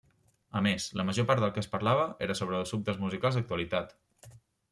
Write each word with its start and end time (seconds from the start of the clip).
A 0.59 0.61
més, 0.67 0.87
la 1.01 1.03
major 1.09 1.27
part 1.31 1.43
del 1.45 1.51
que 1.57 1.61
es 1.65 1.69
parlava 1.73 2.07
era 2.29 2.37
sobre 2.41 2.63
assumptes 2.63 2.99
musicals 3.05 3.39
d'actualitat! 3.41 3.95